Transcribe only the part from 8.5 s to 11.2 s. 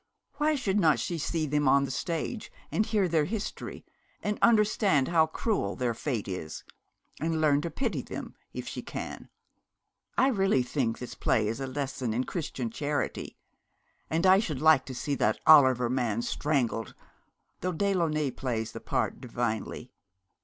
if she can? I really think this